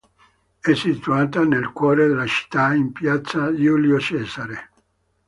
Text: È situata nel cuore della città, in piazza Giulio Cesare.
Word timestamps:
È 0.59 0.73
situata 0.73 1.43
nel 1.45 1.73
cuore 1.73 2.07
della 2.07 2.25
città, 2.25 2.73
in 2.73 2.91
piazza 2.91 3.53
Giulio 3.53 3.99
Cesare. 3.99 4.71